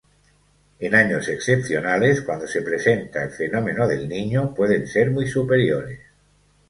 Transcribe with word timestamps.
En 0.79 0.95
años 0.95 1.27
excepcionales, 1.29 2.23
cuando 2.23 2.47
se 2.47 2.63
presenta 2.63 3.23
el 3.23 3.29
fenómeno 3.29 3.87
del 3.87 4.09
Niño, 4.09 4.51
pueden 4.55 4.87
ser 4.87 5.11
muy 5.11 5.27
superiores. 5.27 5.99